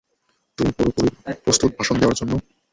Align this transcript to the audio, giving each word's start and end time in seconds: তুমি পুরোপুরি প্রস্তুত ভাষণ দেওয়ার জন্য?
তুমি 0.57 0.71
পুরোপুরি 0.77 1.09
প্রস্তুত 1.43 1.71
ভাষণ 1.77 1.95
দেওয়ার 1.99 2.17
জন্য? 2.19 2.33